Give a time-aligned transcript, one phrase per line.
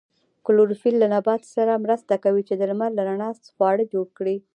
[0.45, 4.37] کلوروفیل له نبات سره مرسته کوي چې د لمر له رڼا خواړه جوړ کړي